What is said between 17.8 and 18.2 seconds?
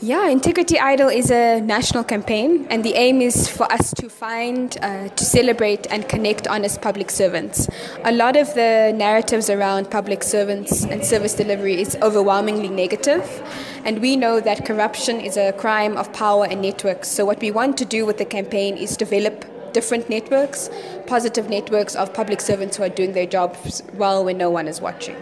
do with